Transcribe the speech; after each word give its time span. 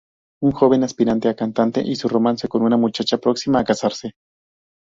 Un 0.43 0.51
joven 0.53 0.83
aspirante 0.83 1.27
a 1.29 1.35
cantante 1.35 1.83
y 1.85 1.95
su 1.95 2.09
romance 2.09 2.47
con 2.47 2.63
una 2.63 2.75
muchacha 2.75 3.19
próxima 3.19 3.59
a 3.59 3.63
casarse. 3.63 4.13